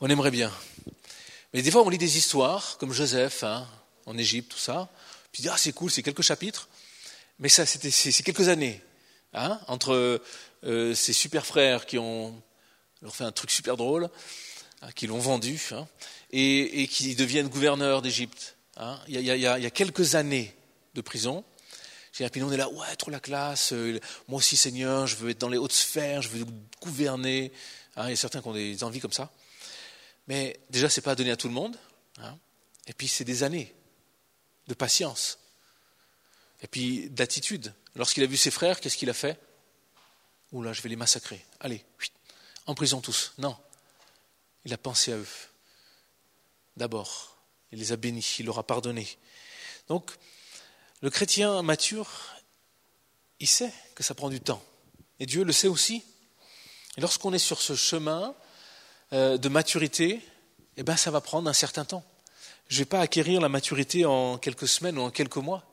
[0.00, 0.52] on aimerait bien.
[1.52, 3.68] Mais des fois, on lit des histoires, comme Joseph, hein,
[4.10, 4.90] en Égypte, tout ça.
[5.32, 6.68] Puis ah, c'est cool, c'est quelques chapitres.
[7.38, 8.82] Mais ça, c'était, c'est, quelques années.
[9.32, 10.20] Hein, entre
[10.64, 12.42] euh, ces super frères qui ont
[13.00, 14.10] leur fait un truc super drôle,
[14.82, 15.86] hein, qui l'ont vendu, hein,
[16.32, 18.56] et, qui deviennent gouverneurs d'Égypte.
[18.76, 18.98] Hein.
[19.06, 20.54] Il, y a, quelques années
[20.94, 21.44] de prison.
[22.18, 25.30] Et puis on est là, ouais, trop la classe, euh, moi aussi Seigneur, je veux
[25.30, 26.44] être dans les hautes sphères, je veux
[26.82, 27.52] gouverner.
[27.96, 29.30] il y a certains qui ont des envies comme ça.
[30.26, 31.76] Mais déjà, ce n'est pas donné à tout le monde.
[32.88, 33.72] et puis c'est des années
[34.66, 35.38] de patience,
[36.62, 37.74] et puis d'attitude.
[37.96, 39.40] Lorsqu'il a vu ses frères, qu'est-ce qu'il a fait?
[40.52, 41.44] Oula, je vais les massacrer.
[41.60, 41.84] Allez,
[42.66, 43.32] en prison tous.
[43.38, 43.56] Non,
[44.64, 45.26] il a pensé à eux.
[46.76, 47.36] D'abord,
[47.72, 49.08] il les a bénis, il leur a pardonné.
[49.88, 50.10] Donc,
[51.00, 52.10] le chrétien mature,
[53.38, 54.62] il sait que ça prend du temps.
[55.18, 56.04] Et Dieu le sait aussi.
[56.98, 58.34] Lorsqu'on est sur ce chemin
[59.12, 60.20] euh, de maturité,
[60.76, 62.04] eh ben, ça va prendre un certain temps.
[62.70, 65.64] Je ne vais pas acquérir la maturité en quelques semaines ou en quelques mois.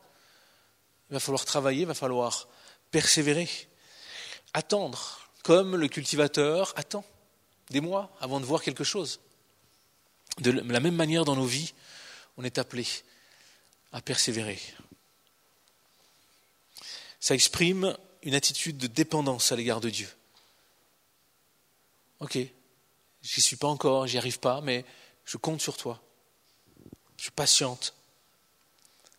[1.11, 2.47] Il va falloir travailler, il va falloir
[2.89, 3.47] persévérer,
[4.53, 7.05] attendre, comme le cultivateur attend
[7.69, 9.19] des mois avant de voir quelque chose.
[10.39, 11.75] De la même manière, dans nos vies,
[12.35, 12.87] on est appelé
[13.91, 14.59] à persévérer.
[17.19, 20.09] Ça exprime une attitude de dépendance à l'égard de Dieu.
[22.21, 22.39] Ok,
[23.21, 24.83] j'y suis pas encore, j'y arrive pas, mais
[25.25, 26.01] je compte sur toi.
[27.27, 27.93] Je patiente,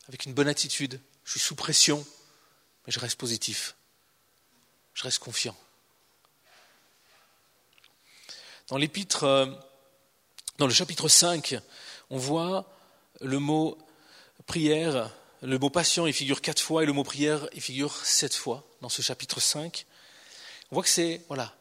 [0.09, 2.07] avec une bonne attitude, je suis sous pression,
[2.87, 3.77] mais je reste positif,
[4.95, 5.55] je reste confiant.
[8.69, 9.45] Dans l'épître, euh,
[10.57, 11.59] dans le chapitre 5,
[12.09, 12.75] on voit
[13.21, 13.77] le mot
[14.47, 18.35] prière, le mot patient, il figure quatre fois, et le mot prière, il figure sept
[18.35, 19.85] fois dans ce chapitre 5.
[20.71, 21.55] On voit que c'est, voilà,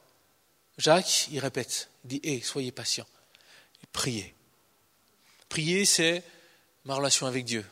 [0.77, 3.05] Jacques, il répète, il dit, hé, soyez patient,
[3.91, 4.33] priez.
[5.49, 6.23] Prier, c'est
[6.87, 7.65] ma relation avec Dieu.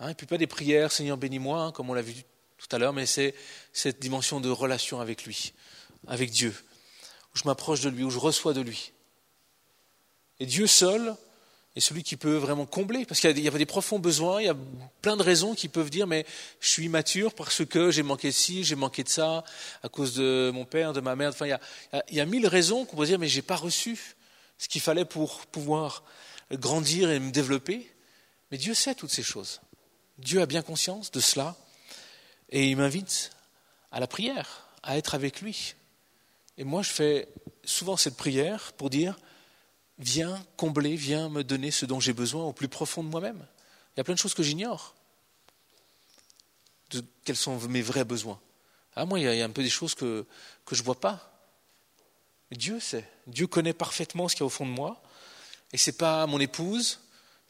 [0.00, 2.14] Hein, et puis pas des prières, Seigneur bénis-moi, hein, comme on l'a vu
[2.56, 3.34] tout à l'heure, mais c'est
[3.72, 5.52] cette dimension de relation avec lui,
[6.06, 6.54] avec Dieu,
[7.34, 8.92] où je m'approche de lui, où je reçois de lui.
[10.40, 11.14] Et Dieu seul
[11.76, 14.50] est celui qui peut vraiment combler, parce qu'il y, a des profonds besoins, il y
[14.50, 14.56] a
[15.02, 16.24] plein de raisons qui peuvent dire, mais
[16.60, 19.44] je suis immature parce que j'ai manqué de ci, j'ai manqué de ça,
[19.82, 21.60] à cause de mon père, de ma mère, enfin il y a,
[22.08, 24.16] il y a mille raisons qu'on peut dire, mais je n'ai pas reçu
[24.56, 26.02] ce qu'il fallait pour pouvoir
[26.52, 27.91] grandir et me développer.
[28.52, 29.62] Mais Dieu sait toutes ces choses.
[30.18, 31.56] Dieu a bien conscience de cela
[32.50, 33.30] et il m'invite
[33.90, 35.74] à la prière, à être avec lui.
[36.58, 37.28] Et moi, je fais
[37.64, 39.18] souvent cette prière pour dire,
[39.98, 43.42] viens combler, viens me donner ce dont j'ai besoin au plus profond de moi-même.
[43.94, 44.94] Il y a plein de choses que j'ignore.
[46.90, 48.38] De quels sont mes vrais besoins.
[48.96, 50.26] Ah, moi, il y, a, un peu des choses que,
[50.66, 51.32] que je ne vois pas.
[52.50, 53.08] Mais Dieu sait.
[53.26, 55.02] Dieu connaît parfaitement ce qu'il y a au fond de moi.
[55.72, 57.00] Et ce n'est pas mon épouse,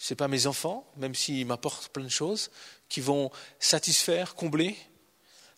[0.02, 2.50] ce n'est pas mes enfants, même s'ils m'apportent plein de choses,
[2.88, 4.76] qui vont satisfaire, combler.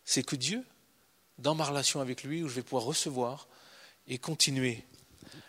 [0.05, 0.63] C'est que Dieu,
[1.39, 3.49] dans ma relation avec lui, où je vais pouvoir recevoir
[4.07, 4.85] et continuer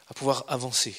[0.08, 0.95] à pouvoir avancer.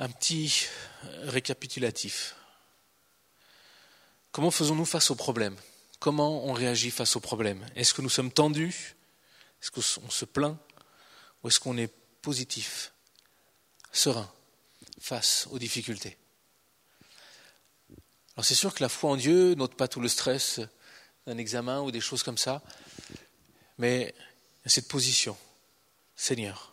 [0.00, 0.66] Un petit
[1.22, 2.34] récapitulatif.
[4.32, 5.56] Comment faisons-nous face aux problèmes
[6.00, 8.96] Comment on réagit face aux problèmes Est-ce que nous sommes tendus?
[9.62, 10.58] Est-ce qu'on se plaint?
[11.42, 11.92] Ou est-ce qu'on est
[12.22, 12.92] positif,
[13.92, 14.32] serein
[14.98, 16.16] face aux difficultés?
[18.34, 20.60] Alors c'est sûr que la foi en Dieu n'ôte pas tout le stress
[21.26, 22.62] d'un examen ou des choses comme ça,
[23.76, 24.14] mais
[24.64, 25.36] cette position,
[26.16, 26.72] Seigneur,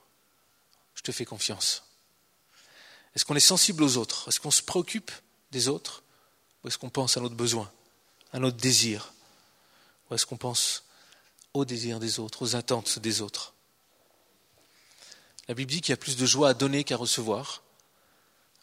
[0.95, 1.83] je te fais confiance.
[3.15, 4.29] Est-ce qu'on est sensible aux autres?
[4.29, 5.11] Est-ce qu'on se préoccupe
[5.51, 6.03] des autres?
[6.63, 7.71] Ou est-ce qu'on pense à notre besoin,
[8.33, 9.13] à notre désir
[10.09, 10.83] Ou est-ce qu'on pense
[11.53, 13.53] aux désirs des autres, aux attentes des autres
[15.47, 17.63] La Bible dit qu'il y a plus de joie à donner qu'à recevoir.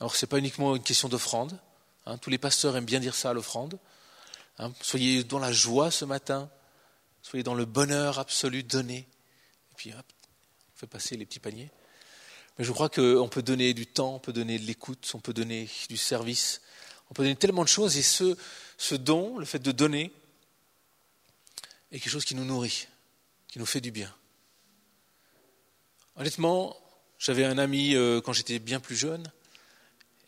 [0.00, 1.58] Alors ce n'est pas uniquement une question d'offrande.
[2.06, 2.18] Hein.
[2.18, 3.78] tous les pasteurs aiment bien dire ça à l'offrande.
[4.58, 4.72] Hein.
[4.80, 6.50] soyez dans la joie ce matin.
[7.22, 8.98] Soyez dans le bonheur absolu, donner.
[8.98, 10.06] Et puis hop,
[10.74, 11.70] on fait passer les petits paniers.
[12.56, 15.34] Mais je crois qu'on peut donner du temps, on peut donner de l'écoute, on peut
[15.34, 16.60] donner du service,
[17.10, 20.12] on peut donner tellement de choses et ce, don, le fait de donner,
[21.92, 22.88] est quelque chose qui nous nourrit,
[23.48, 24.14] qui nous fait du bien.
[26.16, 26.76] Honnêtement,
[27.18, 29.30] j'avais un ami euh, quand j'étais bien plus jeune,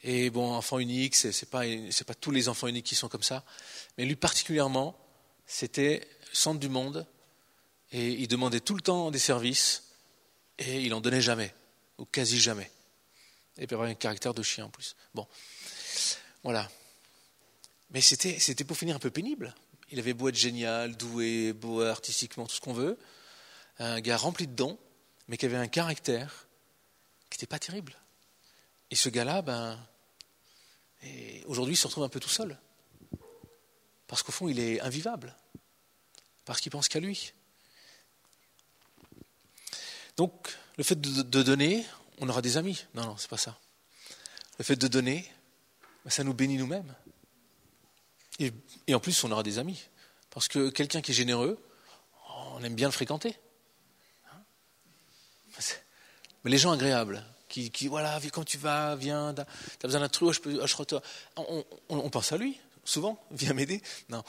[0.05, 3.45] et bon, enfant unique, ce n'est pas, tous les enfants uniques qui sont comme ça,
[3.97, 4.97] mais lui particulièrement,
[5.47, 7.07] c'était centre du monde,
[7.91, 9.85] et il demandait tout le temps des services,
[10.59, 11.55] et il n'en donnait jamais,
[11.99, 12.71] ou quasi jamais.
[13.57, 14.95] Et puis il avait un caractère de chien en plus.
[15.15, 15.27] Bon.
[16.49, 16.67] Voilà.
[17.91, 19.55] Mais c'était, pour finir un peu pénible.
[19.91, 22.99] Il avait beau être génial, doué, beau artistiquement, tout ce qu'on veut.
[23.79, 24.79] Un gars rempli de dons,
[25.29, 26.49] mais qui avait un caractère
[27.29, 27.95] qui n'était pas terrible.
[28.91, 29.79] Et ce gars-là, ben,
[31.45, 32.59] aujourd'hui, il se retrouve un peu tout seul.
[34.07, 35.37] Parce qu'au fond, il est invivable.
[36.47, 37.35] Parce qu'il pense qu'à lui.
[40.17, 41.85] Donc, le fait de, de donner,
[42.21, 42.87] on aura des amis.
[42.95, 43.59] Non, non, c'est pas ça.
[44.57, 45.31] Le fait de donner,
[46.09, 46.95] ça nous bénit nous-mêmes.
[48.39, 48.53] Et,
[48.95, 49.83] en plus, on aura des amis.
[50.31, 51.59] Parce que quelqu'un qui est généreux,
[52.55, 53.37] on aime bien le fréquenter.
[56.45, 59.47] Mais les gens agréables, qui, voilà, quand tu vas, viens, tu as
[59.83, 60.77] besoin d'un truc, je peux, je
[61.89, 63.83] on, pense à lui, souvent, viens m'aider.
[64.09, 64.23] Non.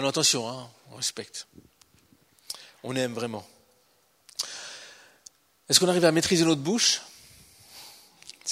[0.00, 1.46] non, attention, hein, on respecte.
[2.82, 3.46] On aime vraiment.
[5.68, 7.02] Est-ce qu'on arrive à maîtriser notre bouche?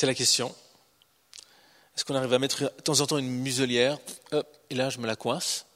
[0.00, 0.54] C'est la question.
[1.94, 3.98] Est-ce qu'on arrive à mettre de temps en temps une muselière?
[4.70, 5.66] Et là je me la coince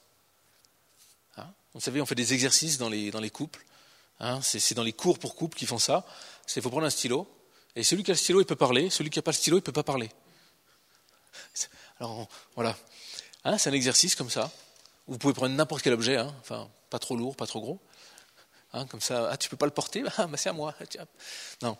[1.37, 1.45] hein?
[1.75, 3.63] Vous savez, on fait des exercices dans les, dans les couples.
[4.19, 4.41] Hein?
[4.41, 6.07] C'est dans les cours pour couples qui font ça.
[6.55, 7.27] Il faut prendre un stylo.
[7.75, 8.89] Et celui qui a le stylo, il peut parler.
[8.89, 10.09] Celui qui n'a pas le stylo, il ne peut pas parler.
[11.99, 12.75] Alors voilà.
[13.43, 14.49] Hein, c'est un exercice comme ça.
[15.05, 16.17] Vous pouvez prendre n'importe quel objet.
[16.17, 16.33] Hein.
[16.39, 17.79] enfin, pas trop lourd, pas trop gros.
[18.89, 20.03] comme ça, ah, tu peux pas le porter?
[20.17, 20.73] Ah, bah, c'est à moi.
[21.61, 21.77] Non.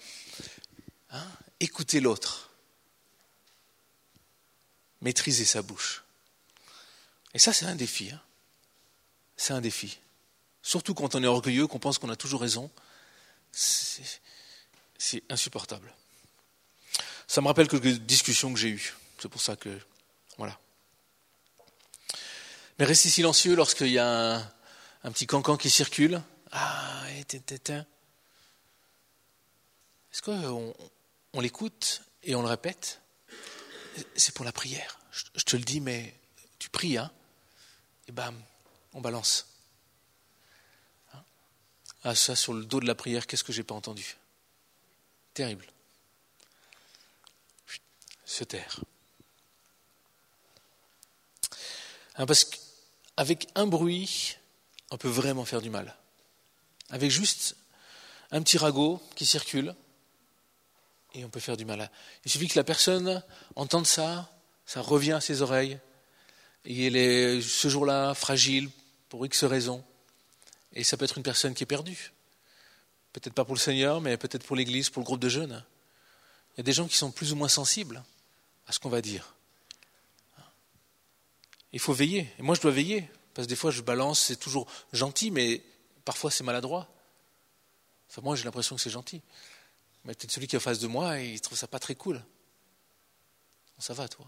[1.15, 1.27] Hein?
[1.59, 2.51] écouter l'autre,
[5.01, 6.03] maîtriser sa bouche.
[7.33, 8.11] Et ça, c'est un défi.
[8.11, 8.21] Hein.
[9.37, 9.99] c'est un défi.
[10.61, 12.69] Surtout quand on est orgueilleux, qu'on pense qu'on a toujours raison.
[13.51, 14.19] C'est
[15.29, 15.93] insupportable.
[17.27, 18.95] Ça me rappelle quelques discussions que j'ai eues.
[19.19, 19.79] C'est pour ça que.
[20.37, 20.59] Voilà.
[22.77, 24.37] Mais restez silencieux lorsqu'il y a
[25.03, 26.21] un, petit cancan qui circule.
[26.51, 27.03] Ah,
[30.11, 30.73] Est-ce qu'on
[31.35, 33.01] on, l'écoute et on le répète
[34.15, 34.99] C'est pour la prière.
[35.11, 36.13] Je, te le dis, mais
[36.59, 37.11] tu pries, hein
[38.07, 38.41] Et bam,
[38.93, 39.47] on balance.
[42.03, 44.17] Ah, ça, sur le dos de la prière, qu'est-ce que j'ai pas entendu?
[45.33, 45.65] Terrible.
[48.25, 48.81] Se taire.
[52.17, 54.37] Hein, parce qu'avec un bruit,
[54.91, 55.95] on peut vraiment faire du mal.
[56.89, 57.55] Avec juste
[58.31, 59.75] un petit ragot qui circule,
[61.15, 61.89] et on peut faire du mal.
[62.25, 63.23] Il suffit que la personne
[63.55, 64.31] entende ça,
[64.65, 65.79] ça revient à ses oreilles,
[66.65, 68.69] et elle est ce jour-là fragile
[69.09, 69.83] pour X raisons.
[70.73, 72.11] Et ça peut être une personne qui est perdue.
[73.13, 75.63] Peut-être pas pour le Seigneur, mais peut-être pour l'Église, pour le groupe de jeunes.
[76.53, 78.03] Il y a des gens qui sont plus ou moins sensibles
[78.67, 79.35] à ce qu'on va dire.
[81.71, 82.29] Il faut veiller.
[82.39, 83.09] Et moi, je dois veiller.
[83.33, 85.61] Parce que des fois, je balance, c'est toujours gentil, mais
[86.05, 86.89] parfois, c'est maladroit.
[88.09, 89.21] Enfin, moi, j'ai l'impression que c'est gentil.
[90.05, 92.23] Mais peut-être celui qui est en face de moi, il trouve ça pas très cool.
[93.79, 94.25] Ça va, toi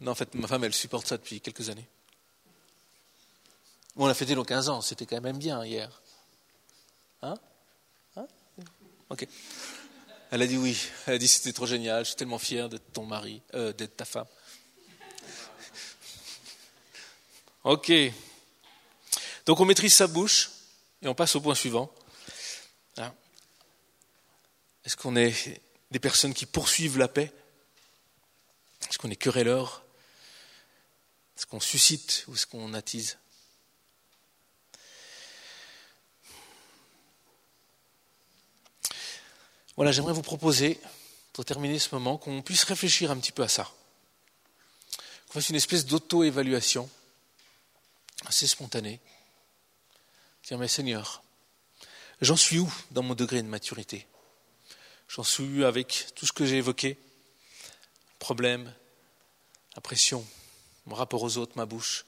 [0.00, 1.88] Non, en fait, ma femme, elle supporte ça depuis quelques années.
[3.96, 6.02] on a fêté nos 15 ans, c'était quand même bien hier.
[7.22, 7.34] Hein?
[8.16, 8.26] Hein?
[9.08, 9.26] Ok.
[10.30, 10.76] Elle a dit oui.
[11.06, 13.96] Elle a dit c'était trop génial, je suis tellement fier d'être ton mari, euh, d'être
[13.96, 14.26] ta femme.
[17.62, 17.92] Ok.
[19.46, 20.50] Donc on maîtrise sa bouche
[21.02, 21.92] et on passe au point suivant.
[24.86, 27.32] Est-ce qu'on est des personnes qui poursuivent la paix?
[28.88, 29.84] Est-ce qu'on est querelleur
[31.36, 33.18] Est-ce qu'on suscite ou est-ce qu'on attise?
[39.74, 40.80] Voilà, j'aimerais vous proposer,
[41.32, 43.70] pour terminer ce moment, qu'on puisse réfléchir un petit peu à ça.
[45.26, 46.88] Qu'on fasse une espèce d'auto-évaluation
[48.24, 49.00] assez spontané.
[50.44, 51.24] Dire, mais Seigneur,
[52.20, 54.06] j'en suis où dans mon degré de maturité?
[55.08, 56.98] J'en suis avec tout ce que j'ai évoqué
[58.18, 58.74] Problème,
[59.74, 60.26] la pression,
[60.86, 62.06] mon rapport aux autres, ma bouche.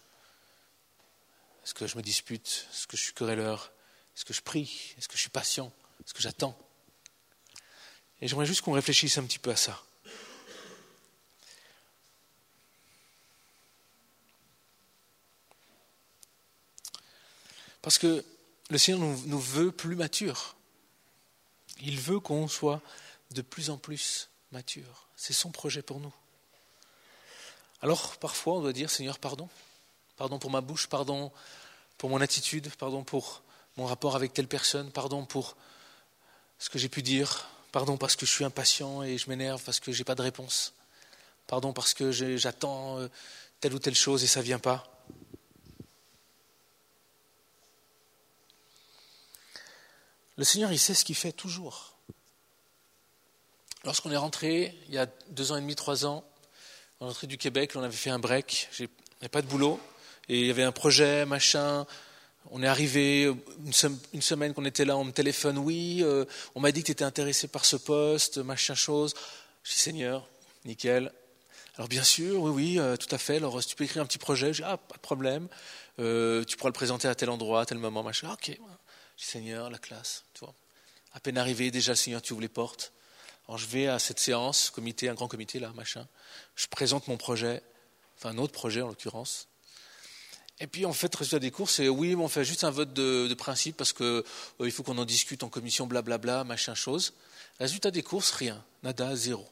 [1.62, 2.66] Est-ce que je me dispute?
[2.72, 3.70] Est-ce que je suis querelleur?
[4.16, 4.94] Est-ce que je prie?
[4.96, 5.72] Est-ce que je suis patient?
[6.04, 6.58] Est-ce que j'attends?
[8.20, 9.80] Et j'aimerais juste qu'on réfléchisse un petit peu à ça.
[17.82, 18.24] Parce que
[18.70, 20.56] le Seigneur nous, veut plus matures.
[21.81, 22.81] Il veut qu'on soit
[23.31, 25.07] de plus en plus matures.
[25.17, 26.14] C'est son projet pour nous.
[27.83, 29.49] Alors parfois on doit dire Seigneur, pardon.
[30.17, 31.31] Pardon pour ma bouche, pardon
[31.97, 33.43] pour mon attitude, pardon pour
[33.77, 35.57] mon rapport avec telle personne, pardon pour
[36.59, 39.79] ce que j'ai pu dire, pardon parce que je suis impatient et je m'énerve parce
[39.79, 40.75] que je n'ai pas de réponse,
[41.47, 43.09] pardon parce que j'attends euh,
[43.61, 44.97] telle ou telle chose et ça ne vient pas.
[50.38, 51.96] Le Seigneur, il sait ce qu'il fait toujours.
[53.83, 56.24] Lorsqu'on est rentré, il y a deux ans et demi, trois ans,
[57.01, 58.88] on est rentré du Québec, on avait fait un break, il n'y
[59.20, 59.81] avait pas de boulot,
[60.29, 61.87] et il y avait un projet, machin.
[62.53, 63.24] On est arrivé,
[63.64, 66.24] une, semaine qu'on était là, on me téléphone, oui, euh,
[66.55, 69.14] on m'a dit que tu étais intéressé par ce poste, machin chose.
[69.64, 70.29] Je dis, Seigneur,
[70.64, 71.12] nickel.
[71.77, 73.38] Alors bien sûr, oui, oui, euh, tout à fait.
[73.38, 75.48] Alors si tu peux écrire un petit projet, je dis, ah, pas de problème.
[75.98, 78.29] Euh, tu pourras le présenter à tel endroit, à tel moment, machin.
[78.31, 78.57] Ah, ok,
[79.24, 80.54] Seigneur, la classe, tu vois.
[81.12, 82.92] À peine arrivé, déjà, Seigneur, tu ouvres les portes.
[83.48, 86.07] Alors je vais à cette séance, comité, un grand comité là, machin.
[86.54, 87.62] Je présente mon projet,
[88.16, 89.48] enfin un autre projet en l'occurrence.
[90.61, 92.92] Et puis en fait, résultat des cours, c'est oui, mais on fait juste un vote
[92.92, 97.14] de, principe parce qu'il euh, faut qu'on en discute en commission, blablabla, machin chose.
[97.59, 99.48] Résultat des courses, rien, nada, zéro.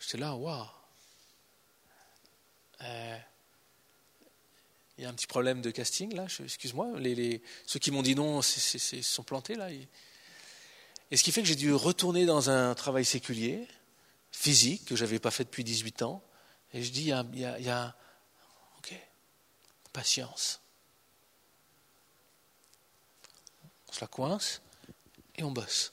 [0.00, 0.66] J'étais là, waouh.
[4.98, 8.14] Il y a un petit problème de casting là, excuse-moi, les, ceux qui m'ont dit
[8.14, 9.68] non se sont plantés là.
[11.10, 13.68] Et ce qui fait que j'ai dû retourner dans un travail séculier,
[14.36, 16.22] physique, que je n'avais pas fait depuis 18 ans.
[16.72, 17.96] Et je dis, il y a, y a
[18.78, 18.94] ok,
[19.92, 20.60] patience.
[23.88, 24.60] On se la coince
[25.36, 25.92] et on bosse.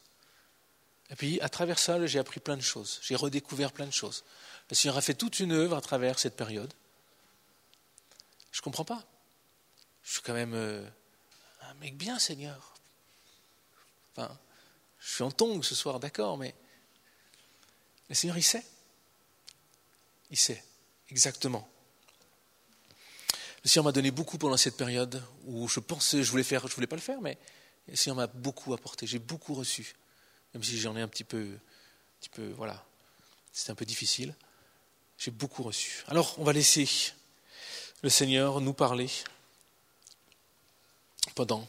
[1.09, 2.99] Et puis, à travers ça, j'ai appris plein de choses.
[3.03, 4.23] J'ai redécouvert plein de choses.
[4.69, 6.73] Le Seigneur a fait toute une œuvre à travers cette période.
[8.53, 9.03] Je ne comprends pas.
[10.03, 10.87] Je suis quand même euh,
[11.63, 12.73] un mec bien, Seigneur.
[14.15, 14.39] Enfin,
[14.99, 16.55] je suis en tongue ce soir, d'accord, mais
[18.07, 18.65] le Seigneur, il sait.
[20.31, 20.63] Il sait,
[21.09, 21.67] exactement.
[23.63, 26.75] Le Seigneur m'a donné beaucoup pendant cette période où je pensais, je voulais faire, je
[26.75, 27.37] voulais pas le faire, mais
[27.89, 29.95] le Seigneur m'a beaucoup apporté, j'ai beaucoup reçu,
[30.53, 31.59] même si j'en ai un petit peu
[32.23, 32.85] petit peu, voilà,
[33.51, 34.33] c'était un peu difficile.
[35.17, 36.03] J'ai beaucoup reçu.
[36.07, 36.87] Alors, on va laisser
[38.03, 39.09] le Seigneur nous parler
[41.35, 41.65] pendant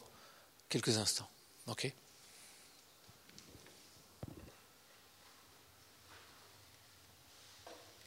[0.69, 1.29] quelques instants.
[1.69, 1.91] OK?